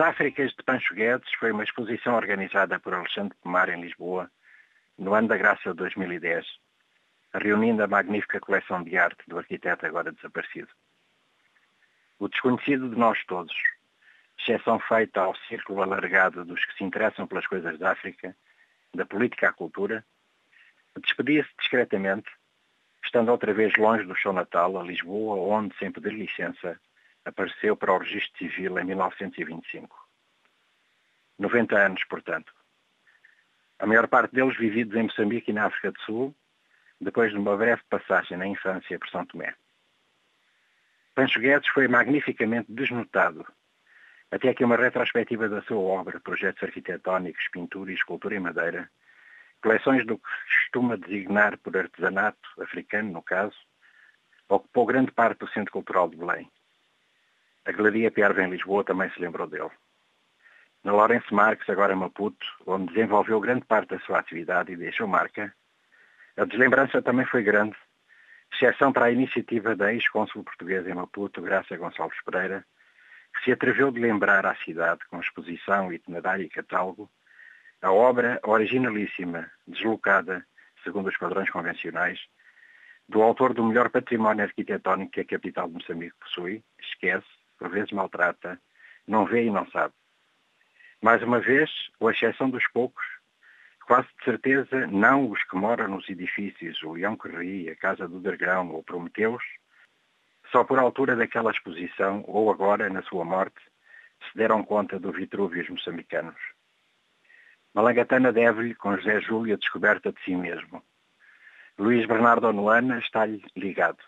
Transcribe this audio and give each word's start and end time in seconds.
As 0.00 0.06
Áfricas 0.14 0.52
de 0.52 0.62
Pancho 0.62 0.94
Guedes 0.94 1.30
foi 1.38 1.52
uma 1.52 1.62
exposição 1.62 2.14
organizada 2.14 2.80
por 2.80 2.94
Alexandre 2.94 3.36
Pomar 3.42 3.68
em 3.68 3.82
Lisboa 3.82 4.30
no 4.96 5.12
ano 5.12 5.28
da 5.28 5.36
graça 5.36 5.72
de 5.72 5.76
2010, 5.76 6.46
reunindo 7.34 7.84
a 7.84 7.86
magnífica 7.86 8.40
coleção 8.40 8.82
de 8.82 8.96
arte 8.96 9.22
do 9.28 9.36
arquiteto 9.36 9.84
agora 9.84 10.10
desaparecido. 10.10 10.70
O 12.18 12.28
desconhecido 12.28 12.88
de 12.88 12.96
nós 12.96 13.22
todos, 13.26 13.54
exceção 14.38 14.80
feita 14.80 15.20
ao 15.20 15.36
círculo 15.36 15.82
alargado 15.82 16.46
dos 16.46 16.64
que 16.64 16.78
se 16.78 16.82
interessam 16.82 17.26
pelas 17.26 17.46
coisas 17.46 17.78
da 17.78 17.92
África, 17.92 18.34
da 18.94 19.04
política 19.04 19.50
à 19.50 19.52
cultura, 19.52 20.02
despedia-se 20.98 21.50
discretamente, 21.58 22.30
estando 23.04 23.30
outra 23.30 23.52
vez 23.52 23.76
longe 23.76 24.04
do 24.04 24.16
seu 24.16 24.32
natal, 24.32 24.80
a 24.80 24.82
Lisboa, 24.82 25.36
onde, 25.36 25.76
sem 25.76 25.92
pedir 25.92 26.14
licença, 26.14 26.80
apareceu 27.24 27.76
para 27.76 27.92
o 27.92 27.98
registro 27.98 28.38
civil 28.38 28.78
em 28.78 28.84
1925. 28.84 30.08
90 31.38 31.76
anos, 31.76 32.04
portanto. 32.04 32.52
A 33.78 33.86
maior 33.86 34.06
parte 34.08 34.34
deles 34.34 34.56
vividos 34.56 34.94
em 34.94 35.04
Moçambique 35.04 35.50
e 35.50 35.54
na 35.54 35.66
África 35.66 35.90
do 35.90 36.00
Sul, 36.00 36.34
depois 37.00 37.32
de 37.32 37.38
uma 37.38 37.56
breve 37.56 37.82
passagem 37.88 38.36
na 38.36 38.46
infância 38.46 38.98
por 38.98 39.08
São 39.08 39.24
Tomé. 39.24 39.54
Pancho 41.14 41.40
Guedes 41.40 41.68
foi 41.70 41.88
magnificamente 41.88 42.70
desnotado, 42.70 43.46
até 44.30 44.54
que 44.54 44.64
uma 44.64 44.76
retrospectiva 44.76 45.48
da 45.48 45.62
sua 45.62 45.78
obra, 45.78 46.20
projetos 46.20 46.62
arquitetónicos, 46.62 47.48
pintura 47.48 47.90
e 47.90 47.94
escultura 47.94 48.36
em 48.36 48.40
madeira, 48.40 48.90
coleções 49.62 50.06
do 50.06 50.18
que 50.18 50.28
se 50.28 50.60
costuma 50.60 50.96
designar 50.96 51.58
por 51.58 51.76
artesanato 51.76 52.48
africano, 52.60 53.12
no 53.12 53.22
caso, 53.22 53.56
ocupou 54.48 54.86
grande 54.86 55.10
parte 55.12 55.38
do 55.40 55.48
Centro 55.48 55.72
Cultural 55.72 56.08
de 56.08 56.16
Belém. 56.16 56.50
A 57.66 57.72
Galeria 57.72 58.10
Pierre 58.10 58.42
em 58.42 58.50
Lisboa 58.50 58.84
também 58.84 59.10
se 59.10 59.20
lembrou 59.20 59.46
dele. 59.46 59.70
Na 60.82 60.92
Lourenço 60.92 61.34
Marques, 61.34 61.68
agora 61.68 61.94
Maputo, 61.94 62.46
onde 62.66 62.92
desenvolveu 62.92 63.38
grande 63.38 63.66
parte 63.66 63.90
da 63.90 64.00
sua 64.00 64.18
atividade 64.18 64.72
e 64.72 64.76
deixou 64.76 65.06
marca, 65.06 65.54
a 66.36 66.44
deslembrança 66.46 67.02
também 67.02 67.26
foi 67.26 67.42
grande, 67.42 67.76
exceção 68.52 68.92
para 68.92 69.06
a 69.06 69.12
iniciativa 69.12 69.76
da 69.76 69.92
ex-cônsul 69.92 70.42
portuguesa 70.42 70.90
em 70.90 70.94
Maputo, 70.94 71.42
Graça 71.42 71.76
Gonçalves 71.76 72.22
Pereira, 72.24 72.64
que 73.34 73.44
se 73.44 73.52
atreveu 73.52 73.90
de 73.90 74.00
lembrar 74.00 74.46
à 74.46 74.54
cidade, 74.56 75.00
com 75.10 75.20
exposição, 75.20 75.92
itinerário 75.92 76.44
e 76.44 76.48
catálogo, 76.48 77.10
a 77.82 77.92
obra 77.92 78.40
originalíssima, 78.42 79.50
deslocada, 79.66 80.44
segundo 80.82 81.08
os 81.08 81.16
padrões 81.18 81.50
convencionais, 81.50 82.18
do 83.08 83.22
autor 83.22 83.52
do 83.52 83.64
melhor 83.64 83.90
património 83.90 84.44
arquitetónico 84.44 85.12
que 85.12 85.20
a 85.20 85.24
capital 85.24 85.68
de 85.68 85.74
Moçambique 85.74 86.16
possui, 86.20 86.64
esquece, 86.80 87.26
por 87.60 87.68
vezes 87.68 87.92
maltrata, 87.92 88.58
não 89.06 89.26
vê 89.26 89.44
e 89.44 89.50
não 89.50 89.70
sabe. 89.70 89.92
Mais 91.02 91.22
uma 91.22 91.40
vez, 91.40 91.70
com 91.98 92.10
exceção 92.10 92.48
dos 92.48 92.66
poucos, 92.68 93.04
quase 93.86 94.08
de 94.18 94.24
certeza 94.24 94.86
não 94.86 95.30
os 95.30 95.44
que 95.44 95.56
moram 95.56 95.88
nos 95.88 96.08
edifícios, 96.08 96.82
o 96.82 96.92
Leão 96.92 97.16
que 97.16 97.28
ri, 97.28 97.68
a 97.68 97.76
Casa 97.76 98.08
do 98.08 98.18
Dragão 98.18 98.70
ou 98.70 98.82
Prometeus, 98.82 99.44
só 100.50 100.64
por 100.64 100.78
altura 100.78 101.14
daquela 101.14 101.50
exposição, 101.50 102.24
ou 102.26 102.50
agora, 102.50 102.88
na 102.88 103.02
sua 103.02 103.24
morte, 103.24 103.60
se 104.20 104.36
deram 104.36 104.64
conta 104.64 104.98
do 104.98 105.12
Vitrúvio 105.12 105.62
os 105.62 105.68
moçambicanos. 105.68 106.40
Malangatana 107.74 108.32
deve-lhe, 108.32 108.74
com 108.74 108.96
José 108.96 109.20
Júlio, 109.20 109.54
a 109.54 109.58
descoberta 109.58 110.10
de 110.12 110.20
si 110.22 110.34
mesmo. 110.34 110.82
Luís 111.78 112.06
Bernardo 112.06 112.48
Onuana 112.48 112.98
está-lhe 112.98 113.44
ligado. 113.54 114.02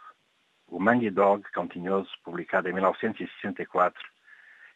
O 0.72 0.80
Mangy 0.80 1.10
Dog, 1.10 1.44
Continhoso, 1.52 2.10
publicado 2.24 2.66
em 2.66 2.72
1964, 2.72 4.02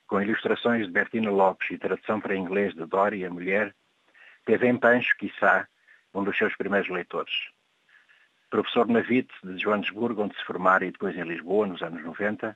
com 0.06 0.20
ilustrações 0.20 0.84
de 0.84 0.92
Bertina 0.92 1.30
Lopes 1.30 1.70
e 1.70 1.78
tradução 1.78 2.20
para 2.20 2.36
inglês 2.36 2.74
de 2.74 2.84
Dori, 2.84 3.24
a 3.24 3.30
mulher, 3.30 3.74
teve 4.44 4.68
em 4.68 4.76
Pancho, 4.76 5.16
quiçá, 5.16 5.66
um 6.12 6.22
dos 6.22 6.36
seus 6.36 6.54
primeiros 6.54 6.90
leitores. 6.90 7.32
Professor 8.50 8.86
na 8.88 9.00
VIT 9.00 9.32
de 9.42 9.56
Joanesburgo, 9.56 10.24
onde 10.24 10.36
se 10.36 10.44
formara, 10.44 10.84
e 10.84 10.90
depois 10.90 11.16
em 11.16 11.22
Lisboa, 11.22 11.66
nos 11.66 11.80
anos 11.80 12.04
90, 12.04 12.54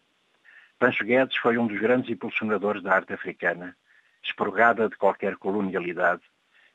Pancho 0.79 1.03
Guedes 1.03 1.39
foi 1.39 1.57
um 1.57 1.67
dos 1.67 1.81
grandes 1.81 2.11
impulsionadores 2.11 2.83
da 2.83 2.95
arte 2.95 3.15
africana, 3.15 3.75
expurgada 4.23 4.87
de 4.87 4.97
qualquer 4.97 5.37
colonialidade, 5.37 6.21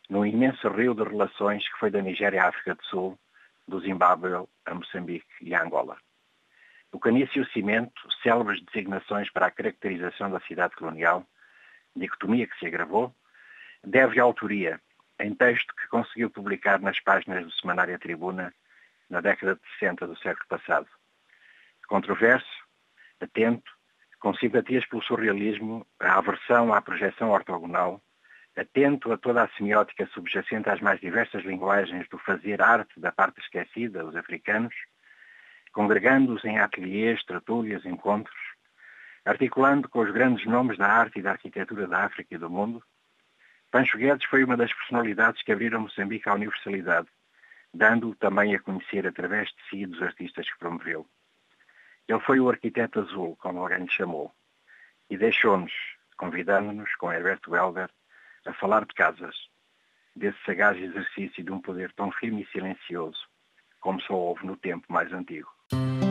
num 0.10 0.26
imenso 0.26 0.68
rio 0.70 0.96
de 0.96 1.04
relações 1.04 1.64
que 1.72 1.78
foi 1.78 1.92
da 1.92 2.02
Nigéria 2.02 2.42
à 2.42 2.48
África 2.48 2.74
do 2.74 2.84
Sul, 2.86 3.20
do 3.68 3.80
Zimbábue 3.82 4.48
a 4.66 4.74
Moçambique 4.74 5.28
e 5.42 5.54
a 5.54 5.62
Angola. 5.62 5.96
O 6.96 7.00
Canício 7.00 7.40
e 7.40 7.42
o 7.42 7.50
Cimento, 7.50 7.92
célebres 8.24 8.64
designações 8.64 9.30
para 9.30 9.48
a 9.48 9.52
caracterização 9.52 10.32
da 10.32 10.40
cidade 10.40 10.78
colonial, 10.78 11.28
dicotomia 11.94 12.48
que 12.48 12.58
se 12.58 12.68
agravou, 12.68 13.14
deve 13.84 14.18
à 14.18 14.24
autoria, 14.24 14.80
em 15.20 15.36
texto 15.36 15.76
que 15.76 15.90
conseguiu 15.90 16.30
publicar 16.30 16.80
nas 16.80 16.98
páginas 17.02 17.44
do 17.44 17.52
Semanário 17.52 18.00
Tribuna 18.00 18.54
na 19.10 19.20
década 19.20 19.56
de 19.56 19.62
60 19.78 20.08
do 20.08 20.18
século 20.20 20.48
passado. 20.48 20.88
Controverso, 21.90 22.64
atento, 23.20 23.70
com 24.22 24.34
simpatias 24.34 24.86
pelo 24.86 25.04
surrealismo, 25.04 25.86
a 26.00 26.18
aversão 26.18 26.74
à 26.74 26.82
projeção 26.82 27.32
ortogonal, 27.32 28.02
atento 28.56 29.12
a 29.12 29.18
toda 29.18 29.44
a 29.44 29.50
semiótica 29.50 30.08
subjacente 30.14 30.70
às 30.70 30.80
mais 30.80 31.02
diversas 31.02 31.44
linguagens 31.44 32.08
do 32.08 32.18
fazer 32.20 32.62
arte 32.62 32.98
da 33.02 33.12
parte 33.12 33.42
esquecida, 33.42 34.06
os 34.06 34.16
africanos, 34.16 34.74
congregando-os 35.76 36.46
em 36.46 36.58
ateliês, 36.58 37.22
tertúlias, 37.26 37.86
encontros, 37.86 38.40
articulando 39.26 39.90
com 39.90 40.00
os 40.00 40.10
grandes 40.10 40.46
nomes 40.46 40.78
da 40.78 40.88
arte 40.88 41.20
e 41.20 41.22
da 41.22 41.32
arquitetura 41.32 41.86
da 41.86 42.06
África 42.06 42.34
e 42.34 42.38
do 42.38 42.50
mundo, 42.50 42.82
Pancho 43.70 43.98
Guedes 43.98 44.26
foi 44.26 44.46
uma 44.46 44.56
das 44.56 44.74
personalidades 44.74 45.44
que 45.44 45.52
abriram 45.52 45.82
Moçambique 45.82 46.30
à 46.30 46.34
universalidade, 46.34 47.10
dando-o 47.74 48.16
também 48.16 48.56
a 48.56 48.60
conhecer 48.62 49.06
através 49.06 49.50
de 49.50 49.70
si 49.70 49.86
dos 49.86 50.02
artistas 50.02 50.50
que 50.50 50.58
promoveu. 50.58 51.06
Ele 52.08 52.22
foi 52.22 52.40
o 52.40 52.50
arquiteto 52.50 53.02
azul, 53.02 53.36
como 53.36 53.60
alguém 53.60 53.80
lhe 53.80 53.92
chamou, 53.92 54.34
e 55.10 55.18
deixou-nos, 55.18 55.74
convidando-nos, 56.16 56.96
com 56.96 57.12
Herberto 57.12 57.54
Helder, 57.54 57.90
a 58.46 58.54
falar 58.54 58.86
de 58.86 58.94
casas, 58.94 59.36
desse 60.16 60.38
sagaz 60.46 60.78
exercício 60.78 61.44
de 61.44 61.52
um 61.52 61.60
poder 61.60 61.92
tão 61.92 62.14
firme 62.14 62.44
e 62.44 62.52
silencioso, 62.54 63.28
como 63.82 64.00
só 64.00 64.14
houve 64.14 64.48
no 64.48 64.56
tempo 64.56 64.86
mais 64.88 65.12
antigo. 65.12 65.55
Thank 65.72 66.04
you. 66.04 66.05